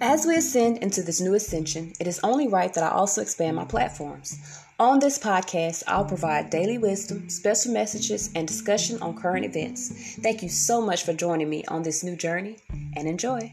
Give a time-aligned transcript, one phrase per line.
[0.00, 3.56] As we ascend into this new ascension, it is only right that I also expand
[3.56, 4.38] my platforms.
[4.78, 10.16] On this podcast, I'll provide daily wisdom, special messages, and discussion on current events.
[10.16, 12.56] Thank you so much for joining me on this new journey
[12.96, 13.52] and enjoy.